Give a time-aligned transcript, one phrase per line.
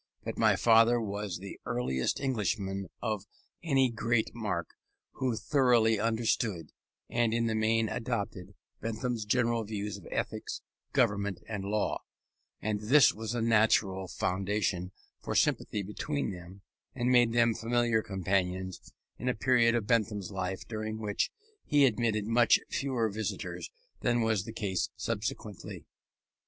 [0.23, 3.25] But my father was the earliest Englishman of
[3.63, 4.69] any great mark,
[5.19, 6.71] who thoroughly understood,
[7.07, 12.01] and in the main adopted, Bentham's general views of ethics, government and law:
[12.63, 16.63] and this was a natural foundation for sympathy between them,
[16.95, 21.29] and made them familiar companions in a period of Bentham's life during which
[21.63, 25.85] he admitted much fewer visitors than was the case subsequently.